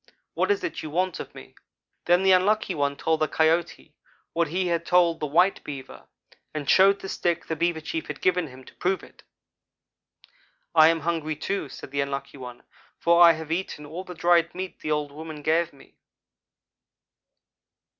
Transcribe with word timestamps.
What 0.33 0.49
is 0.49 0.63
it 0.63 0.81
you 0.81 0.89
want 0.89 1.19
of 1.19 1.35
me?' 1.35 1.53
"Then 2.05 2.23
the 2.23 2.31
Unlucky 2.31 2.73
one 2.73 2.95
told 2.97 3.19
the 3.19 3.27
Coyote 3.27 3.93
what 4.33 4.47
he 4.47 4.65
had 4.65 4.83
told 4.83 5.19
the 5.19 5.27
white 5.27 5.63
Beaver, 5.63 6.07
and 6.55 6.67
showed 6.67 7.01
the 7.01 7.07
stick 7.07 7.45
the 7.45 7.55
Beaver 7.55 7.81
chief 7.81 8.07
had 8.07 8.19
given 8.19 8.47
him, 8.47 8.63
to 8.63 8.73
prove 8.73 9.03
it. 9.03 9.21
"'I 10.73 10.87
am 10.87 10.99
hungry, 11.01 11.35
too,' 11.35 11.69
said 11.69 11.91
the 11.91 12.01
Unlucky 12.01 12.37
one, 12.39 12.63
'for 12.97 13.21
I 13.21 13.33
have 13.33 13.51
eaten 13.51 13.85
all 13.85 14.03
the 14.03 14.15
dried 14.15 14.55
meat 14.55 14.79
the 14.79 14.89
old 14.89 15.11
woman 15.11 15.43
gave 15.43 15.71
me.' 15.71 15.99